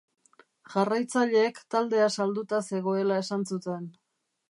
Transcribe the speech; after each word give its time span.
Jarraitzaileek 0.75 1.61
taldea 1.75 2.09
salduta 2.17 2.65
zegoela 2.71 3.23
esan 3.27 3.49
zuten. 3.53 3.91